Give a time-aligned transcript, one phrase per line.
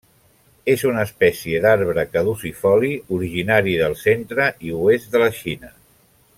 [0.75, 5.75] És una espècie d'arbre caducifoli originari del centre i oest de la Xina.